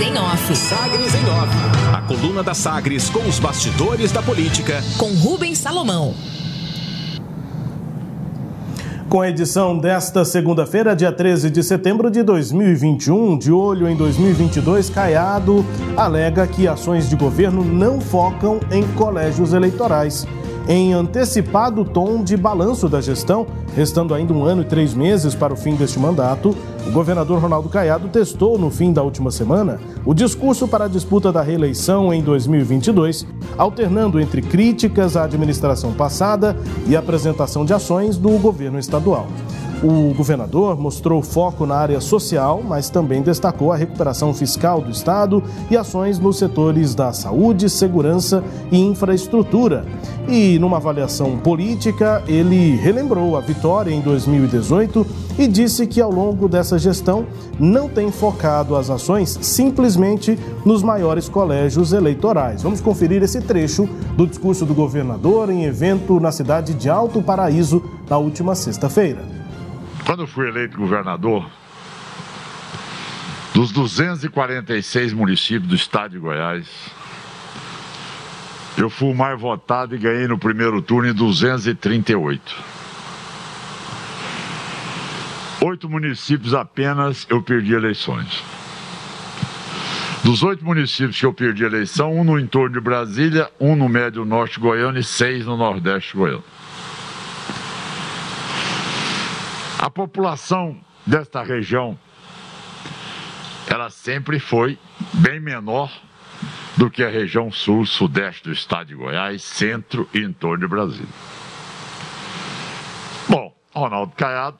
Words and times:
Sagres 0.00 0.16
em 0.16 0.18
Off. 0.18 0.56
Sagres 0.56 1.14
em 1.14 1.24
Off. 1.28 1.94
A 1.94 2.00
coluna 2.00 2.42
da 2.42 2.54
Sagres 2.54 3.10
com 3.10 3.20
os 3.28 3.38
bastidores 3.38 4.10
da 4.10 4.22
política. 4.22 4.82
Com 4.96 5.12
Rubens 5.12 5.58
Salomão. 5.58 6.14
Com 9.10 9.20
a 9.20 9.28
edição 9.28 9.76
desta 9.76 10.24
segunda-feira, 10.24 10.96
dia 10.96 11.12
13 11.12 11.50
de 11.50 11.62
setembro 11.62 12.10
de 12.10 12.22
2021, 12.22 13.36
de 13.36 13.52
olho 13.52 13.86
em 13.86 13.94
2022, 13.94 14.88
Caiado 14.88 15.66
alega 15.94 16.46
que 16.46 16.66
ações 16.66 17.06
de 17.06 17.16
governo 17.16 17.62
não 17.62 18.00
focam 18.00 18.58
em 18.70 18.82
colégios 18.94 19.52
eleitorais 19.52 20.26
em 20.68 20.92
antecipado 20.92 21.84
tom 21.84 22.22
de 22.22 22.36
balanço 22.36 22.88
da 22.88 23.00
gestão, 23.00 23.46
restando 23.74 24.14
ainda 24.14 24.32
um 24.32 24.44
ano 24.44 24.62
e 24.62 24.64
três 24.64 24.94
meses 24.94 25.34
para 25.34 25.52
o 25.52 25.56
fim 25.56 25.74
deste 25.74 25.98
mandato, 25.98 26.54
o 26.86 26.90
governador 26.90 27.40
Ronaldo 27.40 27.68
Caiado 27.68 28.08
testou 28.08 28.58
no 28.58 28.70
fim 28.70 28.92
da 28.92 29.02
última 29.02 29.30
semana 29.30 29.80
o 30.04 30.14
discurso 30.14 30.66
para 30.68 30.84
a 30.84 30.88
disputa 30.88 31.32
da 31.32 31.42
reeleição 31.42 32.12
em 32.12 32.22
2022, 32.22 33.26
alternando 33.56 34.20
entre 34.20 34.42
críticas 34.42 35.16
à 35.16 35.24
administração 35.24 35.92
passada 35.92 36.56
e 36.86 36.96
apresentação 36.96 37.64
de 37.64 37.72
ações 37.72 38.16
do 38.16 38.30
governo 38.38 38.78
estadual. 38.78 39.26
O 39.82 40.12
governador 40.12 40.78
mostrou 40.78 41.22
foco 41.22 41.64
na 41.64 41.74
área 41.74 42.02
social, 42.02 42.62
mas 42.62 42.90
também 42.90 43.22
destacou 43.22 43.72
a 43.72 43.76
recuperação 43.76 44.34
fiscal 44.34 44.82
do 44.82 44.90
Estado 44.90 45.42
e 45.70 45.76
ações 45.76 46.18
nos 46.18 46.36
setores 46.36 46.94
da 46.94 47.14
saúde, 47.14 47.70
segurança 47.70 48.44
e 48.70 48.78
infraestrutura. 48.78 49.86
E 50.28 50.58
numa 50.58 50.76
avaliação 50.76 51.38
política, 51.38 52.22
ele 52.28 52.76
relembrou 52.76 53.38
a 53.38 53.40
vitória 53.40 53.90
em 53.90 54.02
2018 54.02 55.06
e 55.38 55.48
disse 55.48 55.86
que 55.86 55.98
ao 55.98 56.10
longo 56.10 56.46
dessa 56.46 56.78
gestão 56.78 57.24
não 57.58 57.88
tem 57.88 58.12
focado 58.12 58.76
as 58.76 58.90
ações 58.90 59.38
simplesmente 59.40 60.38
nos 60.62 60.82
maiores 60.82 61.26
colégios 61.26 61.94
eleitorais. 61.94 62.62
Vamos 62.62 62.82
conferir 62.82 63.22
esse 63.22 63.40
trecho 63.40 63.88
do 64.14 64.26
discurso 64.26 64.66
do 64.66 64.74
governador 64.74 65.48
em 65.48 65.64
evento 65.64 66.20
na 66.20 66.30
cidade 66.30 66.74
de 66.74 66.90
Alto 66.90 67.22
Paraíso 67.22 67.82
na 68.10 68.18
última 68.18 68.54
sexta-feira. 68.54 69.39
Quando 70.04 70.22
eu 70.22 70.26
fui 70.26 70.48
eleito 70.48 70.76
governador, 70.76 71.48
dos 73.54 73.72
246 73.72 75.12
municípios 75.12 75.68
do 75.68 75.74
estado 75.74 76.12
de 76.12 76.18
Goiás, 76.18 76.66
eu 78.76 78.88
fui 78.88 79.12
o 79.12 79.14
mais 79.14 79.38
votado 79.38 79.94
e 79.94 79.98
ganhei 79.98 80.26
no 80.26 80.38
primeiro 80.38 80.80
turno 80.80 81.08
em 81.08 81.12
238. 81.12 82.80
Oito 85.62 85.90
municípios 85.90 86.54
apenas 86.54 87.26
eu 87.28 87.42
perdi 87.42 87.74
eleições. 87.74 88.42
Dos 90.24 90.42
oito 90.42 90.64
municípios 90.64 91.18
que 91.18 91.26
eu 91.26 91.32
perdi 91.32 91.64
eleição, 91.64 92.14
um 92.14 92.24
no 92.24 92.38
entorno 92.38 92.74
de 92.74 92.80
Brasília, 92.80 93.50
um 93.60 93.76
no 93.76 93.88
médio 93.88 94.24
norte 94.24 94.60
goiano 94.60 94.98
e 94.98 95.02
seis 95.02 95.44
no 95.44 95.56
nordeste 95.56 96.16
goiano. 96.16 96.44
A 99.80 99.88
população 99.88 100.78
desta 101.06 101.42
região, 101.42 101.98
ela 103.66 103.88
sempre 103.88 104.38
foi 104.38 104.78
bem 105.14 105.40
menor 105.40 105.90
do 106.76 106.90
que 106.90 107.02
a 107.02 107.08
região 107.08 107.50
sul, 107.50 107.86
sudeste 107.86 108.44
do 108.44 108.52
estado 108.52 108.88
de 108.88 108.94
Goiás, 108.94 109.42
centro 109.42 110.06
e 110.12 110.18
em 110.18 110.34
torno 110.34 110.58
de 110.58 110.68
Brasília. 110.68 111.08
Bom, 113.26 113.56
Ronaldo 113.74 114.12
Caiado, 114.14 114.58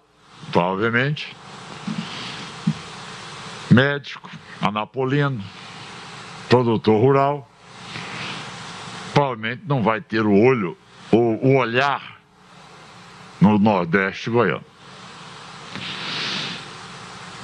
provavelmente, 0.50 1.36
médico, 3.70 4.30
anapolino, 4.58 5.44
produtor 6.48 6.98
rural, 6.98 7.50
provavelmente 9.12 9.64
não 9.66 9.82
vai 9.82 10.00
ter 10.00 10.24
o 10.24 10.32
olho, 10.32 10.78
o, 11.12 11.18
o 11.46 11.56
olhar 11.56 12.18
no 13.38 13.58
Nordeste 13.58 14.30
goiano. 14.30 14.69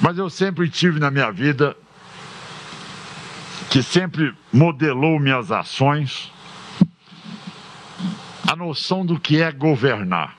Mas 0.07 0.17
eu 0.17 0.29
sempre 0.29 0.69
tive 0.69 1.01
na 1.01 1.11
minha 1.11 1.29
vida 1.31 1.75
que 3.69 3.83
sempre 3.83 4.33
modelou 4.53 5.19
minhas 5.19 5.51
ações 5.51 6.31
a 8.49 8.55
noção 8.55 9.05
do 9.05 9.19
que 9.19 9.41
é 9.41 9.51
governar. 9.51 10.37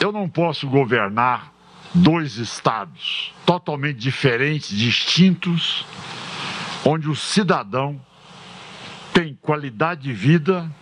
Eu 0.00 0.10
não 0.10 0.26
posso 0.26 0.66
governar 0.66 1.52
dois 1.92 2.38
estados 2.38 3.30
totalmente 3.44 3.98
diferentes, 3.98 4.74
distintos, 4.74 5.84
onde 6.86 7.06
o 7.06 7.14
cidadão 7.14 8.00
tem 9.12 9.38
qualidade 9.42 10.04
de 10.04 10.12
vida, 10.14 10.72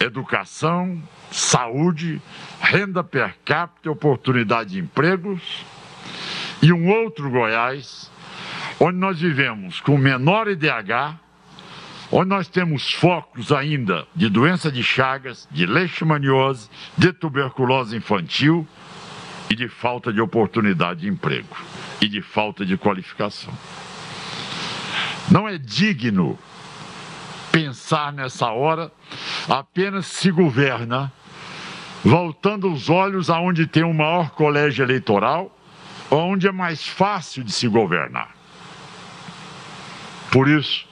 educação, 0.00 1.00
saúde, 1.30 2.20
renda 2.60 3.04
per 3.04 3.36
capita, 3.44 3.90
oportunidade 3.90 4.70
de 4.70 4.80
empregos, 4.80 5.64
e 6.62 6.72
um 6.72 6.88
outro 6.88 7.30
Goiás, 7.30 8.10
onde 8.78 8.96
nós 8.96 9.20
vivemos 9.20 9.80
com 9.80 9.98
menor 9.98 10.48
IDH, 10.48 11.18
onde 12.10 12.28
nós 12.28 12.48
temos 12.48 12.92
focos 12.92 13.52
ainda 13.52 14.06
de 14.16 14.28
doença 14.28 14.72
de 14.72 14.82
Chagas, 14.82 15.46
de 15.50 15.66
leishmaniose, 15.66 16.68
de 16.96 17.12
tuberculose 17.12 17.96
infantil 17.96 18.66
e 19.48 19.54
de 19.54 19.68
falta 19.68 20.12
de 20.12 20.20
oportunidade 20.20 21.00
de 21.00 21.08
emprego 21.08 21.56
e 22.00 22.08
de 22.08 22.22
falta 22.22 22.64
de 22.64 22.76
qualificação. 22.76 23.52
Não 25.30 25.48
é 25.48 25.56
digno 25.58 26.38
pensar 27.52 28.12
nessa 28.12 28.50
hora 28.50 28.90
apenas 29.50 30.06
se 30.06 30.30
governa 30.30 31.12
voltando 32.04 32.72
os 32.72 32.88
olhos 32.88 33.28
aonde 33.28 33.66
tem 33.66 33.82
o 33.82 33.92
maior 33.92 34.30
colégio 34.30 34.84
eleitoral, 34.84 35.54
onde 36.10 36.46
é 36.46 36.52
mais 36.52 36.86
fácil 36.86 37.42
de 37.42 37.52
se 37.52 37.66
governar. 37.66 38.34
Por 40.32 40.48
isso, 40.48 40.86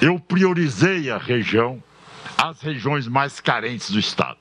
eu 0.00 0.20
priorizei 0.20 1.10
a 1.10 1.16
região, 1.16 1.82
as 2.36 2.60
regiões 2.60 3.08
mais 3.08 3.40
carentes 3.40 3.90
do 3.90 3.98
estado. 3.98 4.36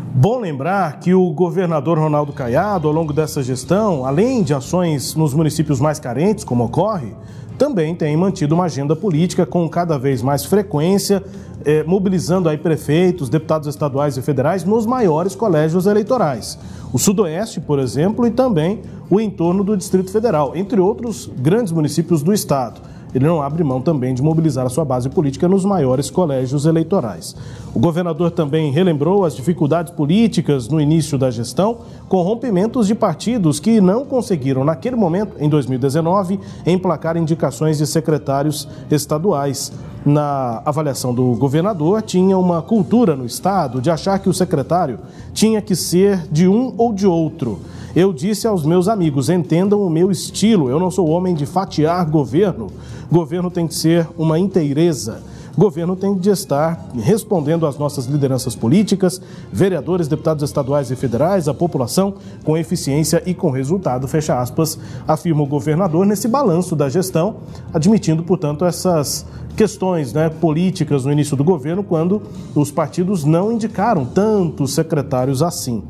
Bom 0.00 0.40
lembrar 0.40 0.98
que 0.98 1.12
o 1.12 1.30
governador 1.32 1.98
Ronaldo 1.98 2.32
Caiado, 2.32 2.88
ao 2.88 2.94
longo 2.94 3.12
dessa 3.12 3.42
gestão, 3.42 4.06
além 4.06 4.42
de 4.42 4.54
ações 4.54 5.14
nos 5.14 5.34
municípios 5.34 5.78
mais 5.78 6.00
carentes, 6.00 6.42
como 6.42 6.64
ocorre, 6.64 7.14
também 7.56 7.94
tem 7.94 8.16
mantido 8.16 8.54
uma 8.54 8.64
agenda 8.64 8.94
política 8.94 9.44
com 9.44 9.68
cada 9.68 9.98
vez 9.98 10.22
mais 10.22 10.44
frequência 10.44 11.22
é, 11.64 11.82
mobilizando 11.82 12.48
aí 12.48 12.56
prefeitos, 12.56 13.28
deputados 13.28 13.66
estaduais 13.66 14.16
e 14.16 14.22
federais 14.22 14.64
nos 14.64 14.86
maiores 14.86 15.34
colégios 15.34 15.86
eleitorais. 15.86 16.58
O 16.92 16.98
Sudoeste, 16.98 17.60
por 17.60 17.78
exemplo, 17.78 18.26
e 18.26 18.30
também 18.30 18.82
o 19.10 19.20
entorno 19.20 19.64
do 19.64 19.76
Distrito 19.76 20.10
Federal, 20.10 20.52
entre 20.54 20.80
outros 20.80 21.30
grandes 21.38 21.72
municípios 21.72 22.22
do 22.22 22.32
estado 22.32 22.80
ele 23.14 23.24
não 23.24 23.42
abre 23.42 23.64
mão 23.64 23.80
também 23.80 24.14
de 24.14 24.22
mobilizar 24.22 24.66
a 24.66 24.68
sua 24.68 24.84
base 24.84 25.08
política 25.08 25.48
nos 25.48 25.64
maiores 25.64 26.10
colégios 26.10 26.66
eleitorais. 26.66 27.34
O 27.74 27.78
governador 27.78 28.30
também 28.30 28.70
relembrou 28.70 29.24
as 29.24 29.34
dificuldades 29.34 29.92
políticas 29.92 30.68
no 30.68 30.80
início 30.80 31.18
da 31.18 31.30
gestão, 31.30 31.78
com 32.08 32.22
rompimentos 32.22 32.86
de 32.86 32.94
partidos 32.94 33.60
que 33.60 33.80
não 33.80 34.04
conseguiram, 34.04 34.64
naquele 34.64 34.96
momento, 34.96 35.36
em 35.38 35.48
2019, 35.48 36.40
emplacar 36.66 37.16
indicações 37.16 37.78
de 37.78 37.86
secretários 37.86 38.68
estaduais. 38.90 39.72
Na 40.06 40.62
avaliação 40.64 41.12
do 41.12 41.34
governador, 41.34 42.00
tinha 42.00 42.38
uma 42.38 42.62
cultura 42.62 43.16
no 43.16 43.26
estado 43.26 43.80
de 43.80 43.90
achar 43.90 44.20
que 44.20 44.28
o 44.28 44.32
secretário 44.32 45.00
tinha 45.34 45.60
que 45.60 45.74
ser 45.74 46.28
de 46.30 46.46
um 46.46 46.72
ou 46.78 46.92
de 46.92 47.08
outro. 47.08 47.58
Eu 47.92 48.12
disse 48.12 48.46
aos 48.46 48.64
meus 48.64 48.86
amigos: 48.86 49.28
entendam 49.28 49.82
o 49.82 49.90
meu 49.90 50.08
estilo, 50.08 50.70
eu 50.70 50.78
não 50.78 50.92
sou 50.92 51.08
homem 51.08 51.34
de 51.34 51.44
fatiar 51.44 52.08
governo. 52.08 52.68
Governo 53.10 53.50
tem 53.50 53.66
que 53.66 53.74
ser 53.74 54.06
uma 54.16 54.38
inteireza. 54.38 55.24
Governo 55.56 55.96
tem 55.96 56.14
de 56.14 56.28
estar 56.28 56.86
respondendo 56.94 57.66
às 57.66 57.78
nossas 57.78 58.04
lideranças 58.04 58.54
políticas, 58.54 59.20
vereadores, 59.50 60.06
deputados 60.06 60.44
estaduais 60.44 60.90
e 60.90 60.96
federais, 60.96 61.48
a 61.48 61.54
população, 61.54 62.14
com 62.44 62.58
eficiência 62.58 63.22
e 63.24 63.32
com 63.32 63.50
resultado, 63.50 64.06
fecha 64.06 64.38
aspas, 64.38 64.78
afirma 65.08 65.42
o 65.42 65.46
governador 65.46 66.04
nesse 66.04 66.28
balanço 66.28 66.76
da 66.76 66.90
gestão, 66.90 67.36
admitindo, 67.72 68.22
portanto, 68.22 68.66
essas 68.66 69.24
questões 69.56 70.12
né, 70.12 70.28
políticas 70.28 71.06
no 71.06 71.12
início 71.12 71.34
do 71.34 71.42
governo, 71.42 71.82
quando 71.82 72.20
os 72.54 72.70
partidos 72.70 73.24
não 73.24 73.50
indicaram 73.50 74.04
tantos 74.04 74.74
secretários 74.74 75.42
assim. 75.42 75.82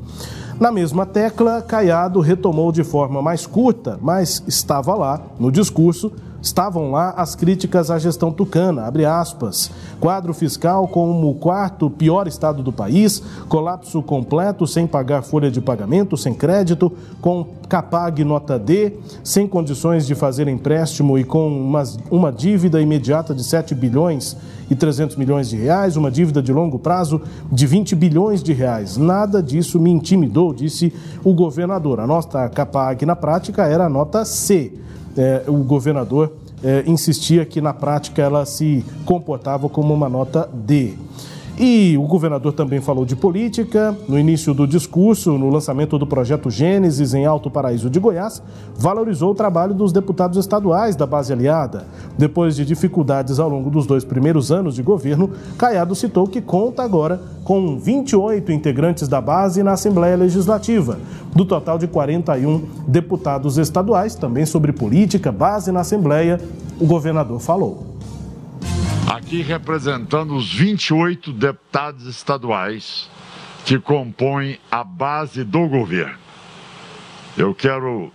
Na 0.61 0.71
mesma 0.71 1.05
tecla, 1.05 1.61
Caiado 1.61 2.21
retomou 2.21 2.71
de 2.71 2.85
forma 2.85 3.21
mais 3.21 3.47
curta, 3.47 3.99
mas 4.01 4.43
estava 4.47 4.95
lá 4.95 5.21
no 5.39 5.51
discurso 5.51 6.13
estavam 6.41 6.91
lá 6.91 7.11
as 7.17 7.35
críticas 7.35 7.91
à 7.91 7.99
gestão 7.99 8.33
tucana, 8.33 8.87
abre 8.87 9.05
aspas. 9.05 9.71
Quadro 10.01 10.33
fiscal 10.35 10.89
como 10.89 11.31
o 11.31 11.35
quarto 11.35 11.91
pior 11.91 12.27
estado 12.27 12.63
do 12.63 12.73
país, 12.73 13.23
colapso 13.49 14.03
completo, 14.03 14.67
sem 14.67 14.87
pagar 14.87 15.23
folha 15.23 15.51
de 15.51 15.61
pagamento, 15.61 16.17
sem 16.17 16.35
crédito, 16.35 16.93
com 17.21 17.47
Capag 17.69 18.23
nota 18.23 18.59
D, 18.59 18.93
sem 19.25 19.49
condições 19.49 20.07
de 20.07 20.15
fazer 20.15 20.47
empréstimo 20.47 21.19
e 21.19 21.25
com 21.25 21.49
uma, 21.49 21.83
uma 22.11 22.33
dívida 22.33 22.81
imediata 22.81 23.35
de 23.35 23.43
7 23.43 23.75
bilhões 23.75 24.37
e 24.71 24.75
300 24.75 25.17
milhões 25.17 25.49
de 25.49 25.57
reais, 25.57 25.97
uma 25.97 26.11
dívida 26.11 26.43
de 26.43 26.53
longo 26.53 26.79
prazo 26.79 27.21
de 27.51 27.67
20 27.67 27.95
bilhões 27.97 28.43
de 28.43 28.53
reais. 28.53 28.97
Nada 28.97 29.43
disso 29.43 29.81
me 29.81 29.91
intimidou, 29.91 30.53
disse 30.53 30.93
o 31.25 31.33
governador. 31.33 32.01
A 32.01 32.07
nota 32.07 32.49
Capag 32.49 33.05
na 33.05 33.17
prática 33.17 33.67
era 33.67 33.87
a 33.87 33.89
nota 33.89 34.25
C. 34.25 34.73
É, 35.17 35.45
o 35.47 35.65
governador 35.65 36.33
é, 36.63 36.85
insistia 36.87 37.45
que 37.45 37.61
na 37.61 37.73
prática 37.73 38.23
ela 38.23 38.45
se 38.45 38.85
comportava 39.05 39.69
como 39.69 39.95
uma 39.95 40.09
nota 40.09 40.49
D. 40.53 40.95
E 41.59 41.97
o 41.97 42.03
governador 42.03 42.53
também 42.53 42.83
falou 42.83 43.07
de 43.07 43.17
política. 43.17 43.97
No 44.07 44.19
início 44.19 44.53
do 44.53 44.67
discurso, 44.67 45.39
no 45.39 45.49
lançamento 45.49 45.99
do 45.99 46.07
projeto 46.07 46.51
Gênesis 46.51 47.15
em 47.15 47.25
Alto 47.25 47.51
Paraíso 47.51 47.89
de 47.89 47.99
Goiás, 47.99 48.43
valorizou 48.77 49.31
o 49.31 49.35
trabalho 49.35 49.73
dos 49.73 49.91
deputados 49.91 50.37
estaduais 50.37 50.95
da 50.95 51.07
base 51.07 51.33
aliada. 51.33 51.87
Depois 52.19 52.57
de 52.57 52.65
dificuldades 52.67 53.39
ao 53.39 53.49
longo 53.49 53.71
dos 53.71 53.87
dois 53.87 54.05
primeiros 54.05 54.53
anos 54.53 54.75
de 54.75 54.83
governo, 54.83 55.31
Caiado 55.57 55.95
citou 55.95 56.27
que 56.27 56.43
conta 56.43 56.83
agora 56.83 57.23
com 57.43 57.79
28 57.79 58.53
integrantes 58.53 59.09
da 59.09 59.21
base 59.21 59.63
na 59.63 59.73
Assembleia 59.73 60.17
Legislativa, 60.17 60.99
do 61.37 61.45
total 61.45 61.79
de 61.79 61.87
41 61.87 62.67
deputados 62.89 63.59
estaduais. 63.59 64.17
Também 64.17 64.45
sobre 64.45 64.73
política, 64.73 65.31
base 65.31 65.71
na 65.71 65.81
Assembleia, 65.81 66.41
o 66.81 66.87
governador 66.87 67.39
falou 67.39 67.97
aqui 69.27 69.43
representando 69.43 70.37
os 70.37 70.53
28 70.53 71.33
deputados 71.33 72.07
estaduais 72.07 73.11
que 73.65 73.77
compõem 73.77 74.57
a 74.71 74.85
base 74.85 75.43
do 75.43 75.67
governo. 75.67 76.17
Eu 77.37 77.53
quero 77.53 78.13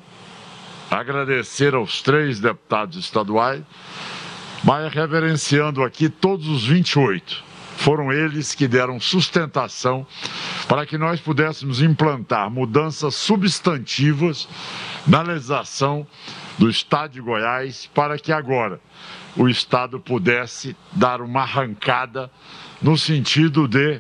agradecer 0.90 1.76
aos 1.76 2.02
três 2.02 2.40
deputados 2.40 2.98
estaduais, 2.98 3.62
mas 4.64 4.94
reverenciando 4.94 5.84
aqui 5.84 6.08
todos 6.08 6.48
os 6.48 6.66
28. 6.66 7.44
Foram 7.82 8.14
eles 8.14 8.54
que 8.54 8.68
deram 8.68 9.00
sustentação 9.00 10.06
para 10.68 10.86
que 10.86 11.00
nós 11.00 11.20
pudéssemos 11.20 11.82
implantar 11.82 12.48
mudanças 12.48 13.16
substantivas 13.16 14.48
na 15.08 15.24
legislação 15.24 16.06
do 16.60 16.70
Estado 16.70 17.14
de 17.14 17.22
Goiás 17.22 17.90
para 17.92 18.20
que 18.20 18.32
agora 18.32 18.80
o 19.36 19.50
Estado 19.50 20.00
pudesse 20.00 20.76
dar 20.92 21.22
uma 21.22 21.42
arrancada 21.42 22.30
no 22.80 22.96
sentido 22.96 23.68
de 23.68 24.00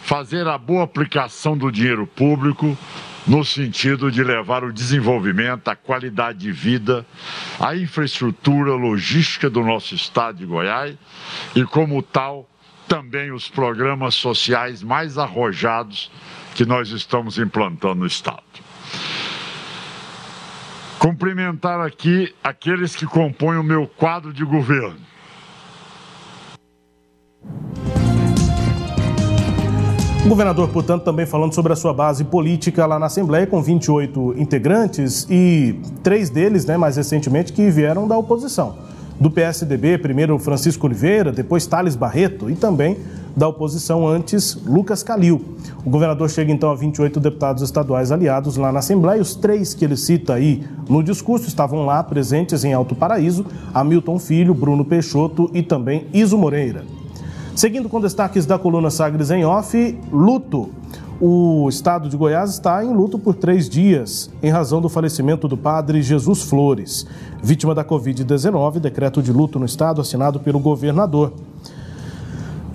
fazer 0.00 0.46
a 0.48 0.56
boa 0.56 0.84
aplicação 0.84 1.54
do 1.54 1.70
dinheiro 1.70 2.06
público, 2.06 2.78
no 3.26 3.44
sentido 3.44 4.10
de 4.10 4.24
levar 4.24 4.64
o 4.64 4.72
desenvolvimento, 4.72 5.68
a 5.68 5.76
qualidade 5.76 6.38
de 6.38 6.50
vida, 6.50 7.04
a 7.60 7.76
infraestrutura 7.76 8.72
logística 8.72 9.50
do 9.50 9.62
nosso 9.62 9.94
estado 9.94 10.38
de 10.38 10.46
Goiás 10.46 10.96
e, 11.54 11.62
como 11.64 12.02
tal, 12.02 12.48
também 12.88 13.30
os 13.30 13.48
programas 13.48 14.14
sociais 14.14 14.82
mais 14.82 15.18
arrojados 15.18 16.10
que 16.54 16.64
nós 16.64 16.88
estamos 16.88 17.38
implantando 17.38 17.96
no 17.96 18.06
estado. 18.06 18.42
Cumprimentar 20.98 21.80
aqui 21.80 22.34
aqueles 22.42 22.96
que 22.96 23.06
compõem 23.06 23.58
o 23.58 23.62
meu 23.62 23.86
quadro 23.86 24.32
de 24.32 24.44
governo. 24.44 24.98
O 30.24 30.28
governador, 30.28 30.68
portanto, 30.70 31.04
também 31.04 31.24
falando 31.24 31.54
sobre 31.54 31.72
a 31.72 31.76
sua 31.76 31.94
base 31.94 32.24
política 32.24 32.84
lá 32.84 32.98
na 32.98 33.06
Assembleia, 33.06 33.46
com 33.46 33.62
28 33.62 34.34
integrantes 34.36 35.26
e 35.30 35.80
três 36.02 36.28
deles, 36.28 36.66
né, 36.66 36.76
mais 36.76 36.96
recentemente, 36.96 37.52
que 37.52 37.70
vieram 37.70 38.08
da 38.08 38.18
oposição. 38.18 38.76
Do 39.20 39.30
PSDB, 39.30 39.98
primeiro 39.98 40.38
Francisco 40.38 40.86
Oliveira, 40.86 41.32
depois 41.32 41.66
Thales 41.66 41.96
Barreto 41.96 42.48
e 42.48 42.54
também 42.54 42.96
da 43.36 43.48
oposição 43.48 44.06
antes, 44.06 44.56
Lucas 44.64 45.02
Calil. 45.02 45.40
O 45.84 45.90
governador 45.90 46.28
chega 46.28 46.52
então 46.52 46.70
a 46.70 46.74
28 46.74 47.20
deputados 47.20 47.62
estaduais 47.62 48.12
aliados 48.12 48.56
lá 48.56 48.70
na 48.72 48.80
Assembleia. 48.80 49.22
Os 49.22 49.34
três 49.34 49.74
que 49.74 49.84
ele 49.84 49.96
cita 49.96 50.34
aí 50.34 50.64
no 50.88 51.02
discurso 51.02 51.48
estavam 51.48 51.84
lá 51.84 52.02
presentes 52.02 52.64
em 52.64 52.72
Alto 52.72 52.94
Paraíso: 52.94 53.46
Hamilton 53.74 54.18
Filho, 54.18 54.54
Bruno 54.54 54.84
Peixoto 54.84 55.50
e 55.52 55.62
também 55.62 56.06
Iso 56.12 56.36
Moreira. 56.36 56.97
Seguindo 57.58 57.88
com 57.88 58.00
destaques 58.00 58.46
da 58.46 58.56
coluna 58.56 58.88
Sagres 58.88 59.32
em 59.32 59.44
Off, 59.44 59.98
luto. 60.12 60.68
O 61.20 61.68
estado 61.68 62.08
de 62.08 62.16
Goiás 62.16 62.50
está 62.50 62.84
em 62.84 62.94
luto 62.94 63.18
por 63.18 63.34
três 63.34 63.68
dias, 63.68 64.30
em 64.40 64.48
razão 64.48 64.80
do 64.80 64.88
falecimento 64.88 65.48
do 65.48 65.56
padre 65.56 66.00
Jesus 66.00 66.42
Flores, 66.42 67.04
vítima 67.42 67.74
da 67.74 67.84
Covid-19, 67.84 68.78
decreto 68.78 69.20
de 69.20 69.32
luto 69.32 69.58
no 69.58 69.66
estado 69.66 70.00
assinado 70.00 70.38
pelo 70.38 70.60
governador. 70.60 71.32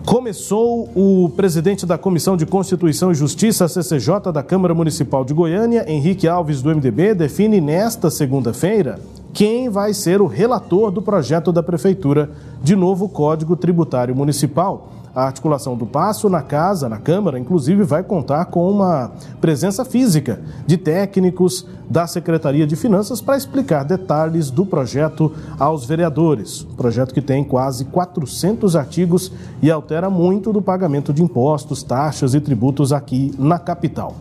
Começou 0.05 0.89
o 0.93 1.29
presidente 1.29 1.85
da 1.85 1.97
Comissão 1.97 2.35
de 2.35 2.45
Constituição 2.45 3.09
e 3.09 3.15
Justiça, 3.15 3.69
CCJ, 3.69 4.33
da 4.33 4.43
Câmara 4.43 4.73
Municipal 4.73 5.23
de 5.23 5.33
Goiânia, 5.33 5.89
Henrique 5.89 6.27
Alves, 6.27 6.61
do 6.61 6.69
MDB, 6.69 7.15
define 7.15 7.61
nesta 7.61 8.11
segunda-feira 8.11 8.99
quem 9.33 9.67
vai 9.67 9.93
ser 9.93 10.21
o 10.21 10.27
relator 10.27 10.91
do 10.91 11.01
projeto 11.01 11.51
da 11.51 11.63
Prefeitura 11.63 12.29
de 12.61 12.75
novo 12.75 13.09
Código 13.09 13.55
Tributário 13.55 14.15
Municipal. 14.15 14.89
A 15.15 15.25
articulação 15.25 15.75
do 15.75 15.85
passo 15.85 16.27
na 16.27 16.41
casa, 16.41 16.89
na 16.89 16.97
Câmara, 16.97 17.37
inclusive, 17.37 17.83
vai 17.83 18.03
contar 18.03 18.45
com 18.45 18.69
uma 18.69 19.11
presença 19.39 19.85
física 19.85 20.41
de 20.65 20.75
técnicos 20.75 21.67
da 21.87 22.07
Secretaria 22.07 22.65
de 22.65 22.75
Finanças 22.75 23.21
para 23.21 23.37
explicar 23.37 23.83
detalhes 23.83 24.49
do 24.49 24.65
projeto 24.65 25.31
aos 25.59 25.85
vereadores. 25.85 26.63
Projeto 26.75 27.13
que 27.13 27.21
tem 27.21 27.43
quase 27.43 27.85
400 27.85 28.75
artigos 28.75 29.31
e 29.61 29.69
altera 29.69 30.09
muito 30.09 30.51
do 30.51 30.61
pagamento 30.61 31.13
de 31.13 31.21
impostos, 31.21 31.83
taxas 31.83 32.33
e 32.33 32.39
tributos 32.39 32.91
aqui 32.91 33.33
na 33.37 33.59
capital. 33.59 34.15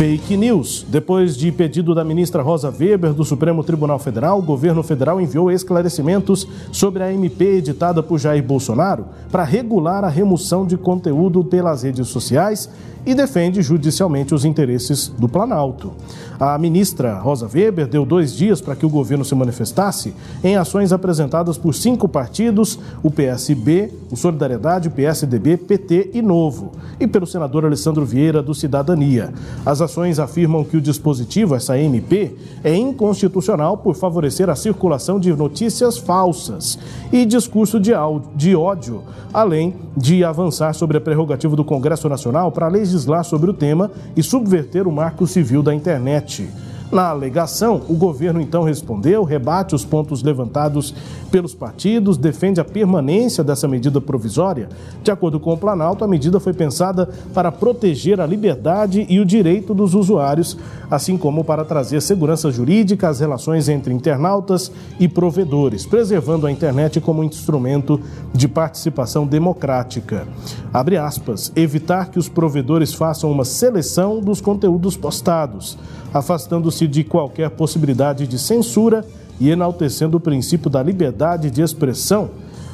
Fake 0.00 0.34
news. 0.34 0.86
Depois 0.88 1.36
de 1.36 1.52
pedido 1.52 1.94
da 1.94 2.02
ministra 2.02 2.40
Rosa 2.40 2.70
Weber 2.70 3.12
do 3.12 3.22
Supremo 3.22 3.62
Tribunal 3.62 3.98
Federal, 3.98 4.38
o 4.38 4.42
governo 4.42 4.82
federal 4.82 5.20
enviou 5.20 5.52
esclarecimentos 5.52 6.48
sobre 6.72 7.02
a 7.02 7.12
MP 7.12 7.58
editada 7.58 8.02
por 8.02 8.18
Jair 8.18 8.42
Bolsonaro 8.42 9.04
para 9.30 9.44
regular 9.44 10.02
a 10.02 10.08
remoção 10.08 10.66
de 10.66 10.78
conteúdo 10.78 11.44
pelas 11.44 11.82
redes 11.82 12.08
sociais 12.08 12.70
e 13.04 13.14
defende 13.14 13.62
judicialmente 13.62 14.34
os 14.34 14.44
interesses 14.44 15.08
do 15.08 15.28
Planalto. 15.28 15.92
A 16.38 16.56
ministra 16.58 17.18
Rosa 17.18 17.46
Weber 17.46 17.86
deu 17.86 18.04
dois 18.04 18.34
dias 18.34 18.60
para 18.60 18.76
que 18.76 18.86
o 18.86 18.90
governo 18.90 19.24
se 19.24 19.34
manifestasse 19.34 20.14
em 20.42 20.56
ações 20.56 20.92
apresentadas 20.92 21.58
por 21.58 21.74
cinco 21.74 22.08
partidos: 22.08 22.78
o 23.02 23.10
PSB, 23.10 23.92
o 24.10 24.16
Solidariedade, 24.16 24.88
o 24.88 24.90
PSDB, 24.90 25.56
PT 25.56 26.10
e 26.14 26.22
Novo, 26.22 26.72
e 26.98 27.06
pelo 27.06 27.26
senador 27.26 27.64
Alessandro 27.64 28.04
Vieira, 28.04 28.42
do 28.42 28.54
Cidadania. 28.54 29.32
As 29.64 29.80
ações 29.90 30.20
afirmam 30.20 30.62
que 30.62 30.76
o 30.76 30.80
dispositivo, 30.80 31.56
essa 31.56 31.76
MP, 31.76 32.36
é 32.62 32.74
inconstitucional 32.74 33.76
por 33.76 33.96
favorecer 33.96 34.48
a 34.48 34.54
circulação 34.54 35.18
de 35.18 35.32
notícias 35.32 35.98
falsas 35.98 36.78
e 37.12 37.26
discurso 37.26 37.80
de 37.80 38.54
ódio, 38.54 39.02
além 39.32 39.74
de 39.96 40.22
avançar 40.22 40.72
sobre 40.74 40.96
a 40.96 41.00
prerrogativa 41.00 41.56
do 41.56 41.64
Congresso 41.64 42.08
Nacional 42.08 42.52
para 42.52 42.68
legislar 42.68 43.24
sobre 43.24 43.50
o 43.50 43.54
tema 43.54 43.90
e 44.16 44.22
subverter 44.22 44.86
o 44.86 44.92
marco 44.92 45.26
civil 45.26 45.60
da 45.62 45.74
internet. 45.74 46.48
Na 46.92 47.08
alegação, 47.08 47.82
o 47.88 47.94
governo 47.94 48.40
então 48.40 48.64
respondeu, 48.64 49.22
rebate 49.22 49.76
os 49.76 49.84
pontos 49.84 50.24
levantados 50.24 50.92
pelos 51.30 51.54
partidos, 51.54 52.16
defende 52.16 52.60
a 52.60 52.64
permanência 52.64 53.44
dessa 53.44 53.68
medida 53.68 54.00
provisória. 54.00 54.68
De 55.00 55.10
acordo 55.12 55.38
com 55.38 55.52
o 55.52 55.56
Planalto, 55.56 56.04
a 56.04 56.08
medida 56.08 56.40
foi 56.40 56.52
pensada 56.52 57.08
para 57.32 57.52
proteger 57.52 58.20
a 58.20 58.26
liberdade 58.26 59.06
e 59.08 59.20
o 59.20 59.24
direito 59.24 59.72
dos 59.72 59.94
usuários, 59.94 60.58
assim 60.90 61.16
como 61.16 61.44
para 61.44 61.64
trazer 61.64 62.02
segurança 62.02 62.50
jurídica 62.50 63.08
às 63.08 63.20
relações 63.20 63.68
entre 63.68 63.94
internautas 63.94 64.72
e 64.98 65.06
provedores, 65.06 65.86
preservando 65.86 66.48
a 66.48 66.50
internet 66.50 67.00
como 67.00 67.22
instrumento 67.22 68.00
de 68.34 68.48
participação 68.48 69.24
democrática. 69.24 70.26
Abre 70.72 70.96
aspas, 70.96 71.52
evitar 71.54 72.10
que 72.10 72.18
os 72.18 72.28
provedores 72.28 72.92
façam 72.92 73.30
uma 73.30 73.44
seleção 73.44 74.20
dos 74.20 74.40
conteúdos 74.40 74.96
postados 74.96 75.78
afastando-se 76.12 76.86
de 76.86 77.04
qualquer 77.04 77.50
possibilidade 77.50 78.26
de 78.26 78.38
censura 78.38 79.04
e 79.38 79.50
enaltecendo 79.50 80.16
o 80.16 80.20
princípio 80.20 80.68
da 80.68 80.82
liberdade 80.82 81.50
de 81.50 81.62
expressão, 81.62 82.30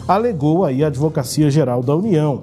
alegou 0.09 0.65
aí 0.65 0.83
a 0.83 0.89
Advocacia 0.89 1.51
Geral 1.51 1.83
da 1.83 1.95
União. 1.95 2.43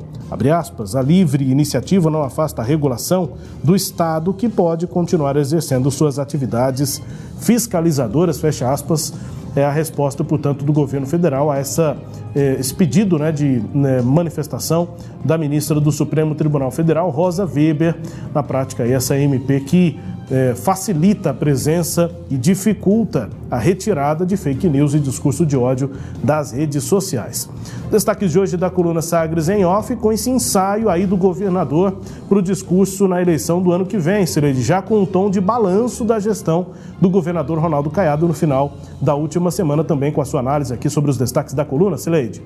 Aspas, 0.57 0.95
a 0.95 1.01
livre 1.01 1.49
iniciativa 1.49 2.09
não 2.09 2.23
afasta 2.23 2.61
a 2.61 2.65
regulação 2.65 3.33
do 3.63 3.75
Estado 3.75 4.33
que 4.33 4.49
pode 4.49 4.87
continuar 4.87 5.35
exercendo 5.37 5.91
suas 5.91 6.17
atividades 6.17 7.01
fiscalizadoras, 7.39 8.39
fecha 8.39 8.71
aspas, 8.71 9.13
é 9.55 9.63
a 9.63 9.69
resposta, 9.69 10.23
portanto, 10.23 10.65
do 10.65 10.73
governo 10.73 11.05
federal 11.05 11.51
a 11.51 11.57
essa, 11.57 11.95
eh, 12.35 12.57
esse 12.59 12.73
pedido 12.73 13.19
né, 13.19 13.31
de 13.31 13.61
né, 13.73 14.01
manifestação 14.01 14.89
da 15.23 15.37
ministra 15.37 15.79
do 15.79 15.91
Supremo 15.91 16.33
Tribunal 16.33 16.71
Federal, 16.71 17.11
Rosa 17.11 17.45
Weber, 17.45 17.95
na 18.33 18.41
prática 18.41 18.83
essa 18.83 19.15
MP 19.15 19.59
que 19.59 19.99
é, 20.31 20.55
facilita 20.55 21.31
a 21.31 21.33
presença 21.33 22.11
e 22.29 22.37
dificulta 22.37 23.29
a 23.49 23.57
retirada 23.57 24.25
de 24.25 24.37
fake 24.37 24.67
news 24.67 24.93
e 24.93 24.99
discurso 24.99 25.45
de 25.45 25.55
ódio 25.55 25.91
das 26.23 26.51
redes 26.51 26.83
sociais. 26.83 27.49
Destaques 27.91 28.31
de 28.31 28.39
hoje 28.39 28.57
da 28.57 28.69
coluna 28.69 29.01
Sagres 29.01 29.49
em 29.49 29.65
off 29.65 29.95
com 29.95 30.11
esse 30.11 30.29
ensaio 30.29 30.89
aí 30.89 31.05
do 31.05 31.15
governador 31.15 31.97
para 32.27 32.37
o 32.37 32.41
discurso 32.41 33.07
na 33.07 33.21
eleição 33.21 33.61
do 33.61 33.71
ano 33.71 33.85
que 33.85 33.97
vem, 33.97 34.25
Cileide, 34.25 34.61
já 34.61 34.81
com 34.81 35.01
um 35.01 35.05
tom 35.05 35.29
de 35.29 35.39
balanço 35.39 36.03
da 36.03 36.19
gestão 36.19 36.67
do 36.99 37.09
governador 37.09 37.59
Ronaldo 37.59 37.89
Caiado 37.89 38.27
no 38.27 38.33
final 38.33 38.73
da 39.01 39.13
última 39.13 39.51
semana, 39.51 39.83
também 39.83 40.11
com 40.11 40.21
a 40.21 40.25
sua 40.25 40.39
análise 40.39 40.73
aqui 40.73 40.89
sobre 40.89 41.11
os 41.11 41.17
destaques 41.17 41.53
da 41.53 41.63
coluna, 41.63 41.97
Cileide. 41.97 42.41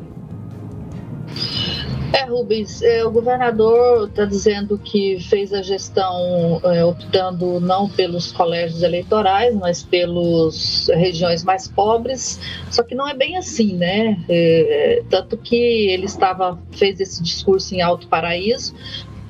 É, 2.14 2.24
Rubens, 2.24 2.82
é, 2.82 3.06
o 3.06 3.12
governador 3.12 4.08
está 4.08 4.24
dizendo 4.24 4.78
que 4.78 5.20
fez 5.30 5.54
a 5.54 5.62
gestão 5.62 6.60
é, 6.64 6.84
optando 6.84 7.60
não 7.60 7.90
pelos 7.90 8.32
colégios 8.32 8.82
eleitorais, 8.82 9.54
mas 9.56 9.84
pelas 9.84 10.90
regiões 10.94 11.44
mais 11.44 11.68
pobres, 11.68 12.40
só 12.72 12.82
que 12.82 12.96
não 12.96 13.08
é 13.08 13.14
bem 13.14 13.38
assim, 13.38 13.76
né? 13.76 14.18
É, 14.30 15.04
tanto 15.10 15.38
que 15.38 15.56
ele 15.56 16.06
estava 16.06 16.58
fez 16.72 17.00
esse 17.00 17.22
discurso 17.22 17.76
em 17.76 17.82
Alto 17.82 18.08
Paraíso, 18.08 18.74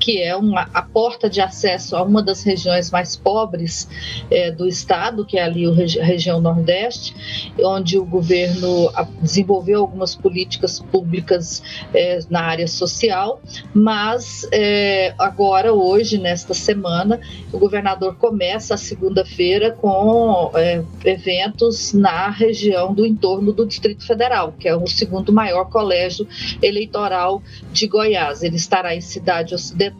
que 0.08 0.22
é 0.22 0.34
uma, 0.38 0.70
a 0.74 0.82
porta 0.82 1.30
de 1.30 1.42
acesso 1.42 1.94
a 1.94 2.02
uma 2.02 2.24
das 2.24 2.42
regiões 2.42 2.90
mais 2.90 3.18
pobres 3.18 3.90
é, 4.32 4.50
do 4.50 4.66
estado, 4.66 5.26
que 5.26 5.38
é 5.38 5.44
ali 5.44 5.66
a 5.68 6.06
região 6.06 6.40
Nordeste, 6.40 7.14
onde 7.60 8.00
o 8.00 8.06
governo 8.06 8.90
desenvolveu 9.22 9.82
algumas 9.82 10.16
políticas 10.16 10.80
públicas 10.80 11.62
é, 11.94 12.20
na 12.30 12.40
área 12.44 12.70
social, 12.70 13.42
mas 13.74 14.48
é, 14.54 15.14
agora, 15.20 15.74
hoje, 15.74 16.18
nesta 16.18 16.54
semana, 16.54 17.20
o 17.52 17.60
governador 17.60 18.16
começa 18.16 18.76
a 18.76 18.78
segunda-feira 18.78 19.72
com 19.72 20.52
é, 20.56 20.86
eventos 21.04 21.92
na 21.92 22.30
região 22.30 22.94
do 22.94 23.06
entorno 23.06 23.52
do 23.52 23.66
Distrito 23.66 24.08
Federal, 24.08 24.54
que 24.58 24.70
é 24.70 24.76
o 24.78 24.88
segundo 24.88 25.34
maior 25.34 25.66
colégio 25.66 26.26
eleitoral 26.62 27.44
de 27.74 27.88
Goiás. 27.88 28.42
Ele 28.42 28.56
estará 28.56 28.96
em 28.96 29.02
Cidade 29.02 29.54
Ocidental 29.54 29.97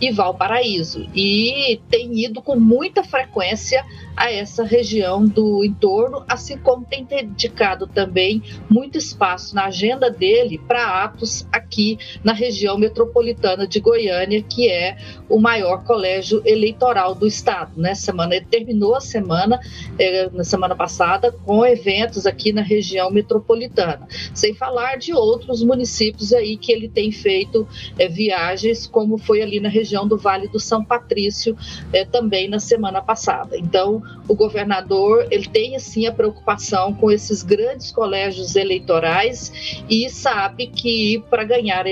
e 0.00 0.10
Valparaíso. 0.10 1.08
E 1.14 1.80
tem 1.90 2.24
ido 2.24 2.42
com 2.42 2.56
muita 2.56 3.02
frequência 3.02 3.84
a 4.18 4.32
essa 4.32 4.64
região 4.64 5.24
do 5.24 5.64
entorno, 5.64 6.24
assim 6.28 6.58
como 6.58 6.84
tem 6.84 7.04
dedicado 7.04 7.86
também 7.86 8.42
muito 8.68 8.98
espaço 8.98 9.54
na 9.54 9.66
agenda 9.66 10.10
dele 10.10 10.58
para 10.58 11.04
atos 11.04 11.46
aqui 11.52 11.96
na 12.24 12.32
região 12.32 12.76
metropolitana 12.76 13.64
de 13.66 13.78
Goiânia, 13.78 14.42
que 14.42 14.68
é 14.68 14.96
o 15.28 15.38
maior 15.38 15.84
colégio 15.84 16.42
eleitoral 16.44 17.14
do 17.14 17.28
estado. 17.28 17.80
Né? 17.80 17.94
Semana 17.94 18.34
ele 18.34 18.46
terminou 18.46 18.96
a 18.96 19.00
semana 19.00 19.60
eh, 19.96 20.28
na 20.32 20.42
semana 20.42 20.74
passada 20.74 21.30
com 21.30 21.64
eventos 21.64 22.26
aqui 22.26 22.52
na 22.52 22.62
região 22.62 23.12
metropolitana, 23.12 24.08
sem 24.34 24.52
falar 24.52 24.96
de 24.96 25.14
outros 25.14 25.62
municípios 25.62 26.32
aí 26.32 26.56
que 26.56 26.72
ele 26.72 26.88
tem 26.88 27.12
feito 27.12 27.68
eh, 27.96 28.08
viagens, 28.08 28.84
como 28.84 29.16
foi 29.16 29.42
ali 29.42 29.60
na 29.60 29.68
região 29.68 30.08
do 30.08 30.18
Vale 30.18 30.48
do 30.48 30.58
São 30.58 30.84
Patrício 30.84 31.56
eh, 31.92 32.04
também 32.04 32.48
na 32.48 32.58
semana 32.58 33.00
passada. 33.00 33.56
Então 33.56 34.02
o 34.28 34.34
governador 34.34 35.26
ele 35.30 35.48
tem 35.48 35.74
assim 35.74 36.06
a 36.06 36.12
preocupação 36.12 36.92
com 36.92 37.10
esses 37.10 37.42
grandes 37.42 37.90
colégios 37.90 38.54
eleitorais 38.54 39.82
e 39.88 40.08
sabe 40.10 40.66
que 40.66 41.24
para 41.30 41.44
ganhar 41.44 41.86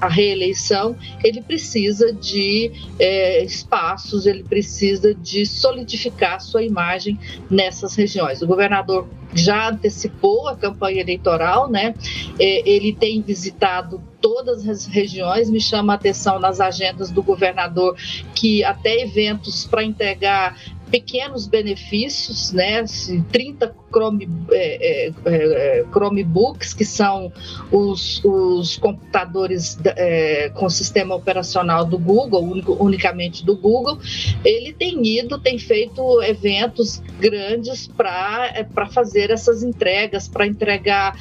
a 0.00 0.08
reeleição 0.08 0.96
ele 1.22 1.42
precisa 1.42 2.12
de 2.12 2.72
é, 2.98 3.44
espaços, 3.44 4.26
ele 4.26 4.42
precisa 4.42 5.14
de 5.14 5.44
solidificar 5.44 6.40
sua 6.40 6.62
imagem 6.62 7.18
nessas 7.50 7.94
regiões. 7.94 8.40
O 8.40 8.46
governador 8.46 9.06
já 9.34 9.70
antecipou 9.70 10.48
a 10.48 10.56
campanha 10.56 11.00
eleitoral, 11.00 11.68
né? 11.68 11.94
É, 12.38 12.68
ele 12.68 12.92
tem 12.92 13.20
visitado 13.22 14.02
todas 14.20 14.68
as 14.68 14.86
regiões, 14.86 15.50
me 15.50 15.60
chama 15.60 15.94
a 15.94 15.96
atenção 15.96 16.38
nas 16.38 16.60
agendas 16.60 17.10
do 17.10 17.22
governador 17.22 17.96
que 18.34 18.62
até 18.62 19.00
eventos 19.00 19.66
para 19.66 19.82
entregar 19.82 20.56
pequenos 20.92 21.46
benefícios, 21.46 22.52
né? 22.52 22.84
30 23.32 23.74
Chrome, 23.90 24.28
é, 24.50 25.06
é, 25.06 25.12
é, 25.24 25.84
Chromebooks, 25.90 26.74
que 26.74 26.84
são 26.84 27.32
os, 27.70 28.22
os 28.22 28.76
computadores 28.76 29.78
é, 29.84 30.50
com 30.50 30.68
sistema 30.68 31.14
operacional 31.14 31.86
do 31.86 31.98
Google, 31.98 32.42
unicamente 32.78 33.44
do 33.44 33.56
Google, 33.56 33.98
ele 34.44 34.72
tem 34.74 35.02
ido, 35.06 35.38
tem 35.38 35.58
feito 35.58 36.22
eventos 36.22 37.02
grandes 37.18 37.86
para 37.86 38.52
é, 38.54 38.66
fazer 38.90 39.30
essas 39.30 39.62
entregas, 39.62 40.28
para 40.28 40.46
entregar 40.46 41.16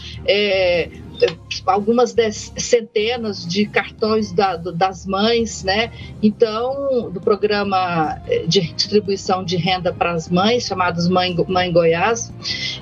algumas 1.66 2.16
centenas 2.58 3.46
de 3.46 3.66
cartões 3.66 4.32
da, 4.32 4.56
das 4.56 5.06
mães, 5.06 5.64
né? 5.64 5.92
Então, 6.22 7.10
do 7.12 7.20
programa 7.22 8.22
de 8.48 8.74
distribuição 8.74 9.44
de 9.44 9.58
renda 9.58 9.94
para 9.94 10.12
as 10.12 10.30
mães, 10.30 10.66
chamados 10.66 11.08
Mãe, 11.08 11.36
Mãe 11.48 11.72
Goiás. 11.72 12.32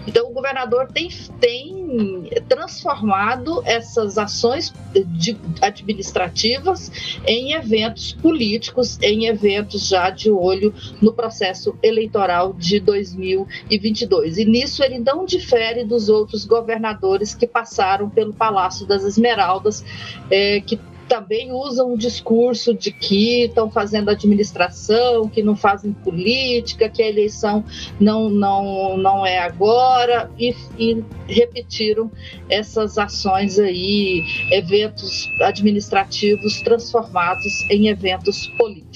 Então, 0.07 0.29
o 0.29 0.33
governador 0.33 0.87
tem, 0.91 1.09
tem 1.39 2.29
transformado 2.47 3.61
essas 3.65 4.17
ações 4.17 4.73
de, 5.05 5.37
administrativas 5.61 6.91
em 7.25 7.53
eventos 7.53 8.13
políticos, 8.13 8.97
em 9.01 9.25
eventos 9.25 9.87
já 9.87 10.09
de 10.09 10.31
olho 10.31 10.73
no 11.01 11.13
processo 11.13 11.77
eleitoral 11.81 12.53
de 12.53 12.79
2022. 12.79 14.37
E 14.37 14.45
nisso 14.45 14.83
ele 14.83 14.99
não 14.99 15.25
difere 15.25 15.83
dos 15.83 16.09
outros 16.09 16.45
governadores 16.45 17.33
que 17.33 17.47
passaram 17.47 18.09
pelo 18.09 18.28
Palácio 18.33 18.85
das 18.85 19.03
Esmeraldas, 19.03 19.83
é, 20.29 20.61
que 20.61 20.79
também 21.09 21.51
usam 21.51 21.93
o 21.93 21.97
discurso 21.97 22.71
de 22.71 22.91
que 22.91 23.45
estão 23.45 23.69
fazendo 23.69 24.09
administração, 24.09 25.27
que 25.27 25.41
não 25.41 25.55
fazem 25.55 25.91
política, 25.91 26.87
que 26.87 27.01
a 27.01 27.09
eleição 27.09 27.65
não, 27.99 28.29
não, 28.29 28.95
não 28.95 29.25
é 29.25 29.39
agora, 29.39 30.29
e, 30.37 30.55
e 30.77 31.03
repetiram 31.27 32.11
essas 32.47 32.99
ações 32.99 33.57
aí, 33.57 34.23
eventos 34.51 35.27
administrativos 35.41 36.61
transformados 36.61 37.65
em 37.71 37.87
eventos 37.87 38.47
políticos. 38.49 38.88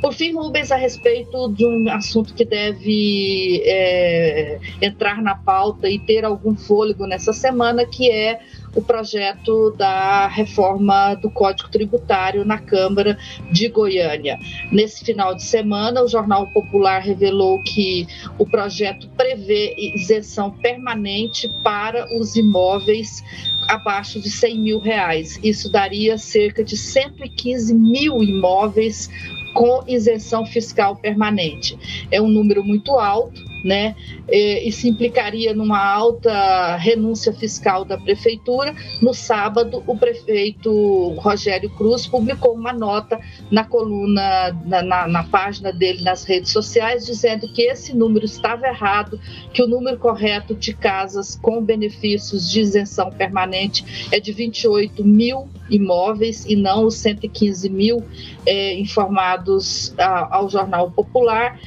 Por 0.00 0.14
fim, 0.14 0.32
Rubens, 0.32 0.70
a 0.70 0.76
respeito 0.76 1.52
de 1.52 1.66
um 1.66 1.90
assunto 1.90 2.32
que 2.32 2.44
deve 2.44 3.62
é, 3.64 4.58
entrar 4.80 5.20
na 5.20 5.34
pauta 5.34 5.88
e 5.88 5.98
ter 5.98 6.24
algum 6.24 6.54
fôlego 6.54 7.04
nessa 7.06 7.32
semana, 7.32 7.84
que 7.84 8.08
é 8.10 8.40
o 8.76 8.82
projeto 8.82 9.74
da 9.76 10.28
reforma 10.28 11.14
do 11.14 11.28
Código 11.30 11.68
Tributário 11.68 12.44
na 12.44 12.58
Câmara 12.58 13.18
de 13.50 13.68
Goiânia. 13.68 14.38
Nesse 14.70 15.04
final 15.04 15.34
de 15.34 15.42
semana, 15.42 16.02
o 16.02 16.08
Jornal 16.08 16.46
Popular 16.48 17.00
revelou 17.00 17.60
que 17.62 18.06
o 18.38 18.46
projeto 18.46 19.08
prevê 19.16 19.74
isenção 19.76 20.50
permanente 20.50 21.48
para 21.62 22.06
os 22.16 22.36
imóveis 22.36 23.22
abaixo 23.68 24.20
de 24.20 24.30
100 24.30 24.58
mil 24.58 24.78
reais. 24.78 25.38
Isso 25.42 25.70
daria 25.70 26.16
cerca 26.16 26.62
de 26.62 26.76
115 26.76 27.74
mil 27.74 28.22
imóveis 28.22 29.10
com 29.58 29.82
isenção 29.88 30.46
fiscal 30.46 30.94
permanente. 30.94 31.76
É 32.12 32.22
um 32.22 32.28
número 32.28 32.62
muito 32.62 32.92
alto, 32.92 33.44
né? 33.64 33.94
E, 34.28 34.68
e 34.68 34.72
se 34.72 34.88
implicaria 34.88 35.54
numa 35.54 35.84
alta 35.84 36.76
renúncia 36.76 37.32
fiscal 37.32 37.84
da 37.84 37.98
prefeitura. 37.98 38.74
No 39.00 39.12
sábado, 39.14 39.82
o 39.86 39.96
prefeito 39.96 41.14
Rogério 41.18 41.70
Cruz 41.70 42.06
publicou 42.06 42.54
uma 42.54 42.72
nota 42.72 43.18
na 43.50 43.64
coluna, 43.64 44.56
na, 44.64 44.82
na, 44.82 45.08
na 45.08 45.24
página 45.24 45.72
dele 45.72 46.02
nas 46.02 46.24
redes 46.24 46.52
sociais, 46.52 47.06
dizendo 47.06 47.48
que 47.52 47.62
esse 47.62 47.94
número 47.94 48.24
estava 48.24 48.66
errado, 48.66 49.20
que 49.52 49.62
o 49.62 49.66
número 49.66 49.98
correto 49.98 50.54
de 50.54 50.72
casas 50.72 51.36
com 51.40 51.62
benefícios 51.62 52.50
de 52.50 52.60
isenção 52.60 53.10
permanente 53.10 54.08
é 54.10 54.20
de 54.20 54.32
28 54.32 55.04
mil 55.04 55.48
imóveis 55.70 56.44
e 56.46 56.56
não 56.56 56.86
os 56.86 56.94
115 56.96 57.68
mil 57.68 58.02
é, 58.46 58.78
informados 58.78 59.94
a, 59.98 60.36
ao 60.36 60.48
Jornal 60.48 60.90
Popular. 60.90 61.58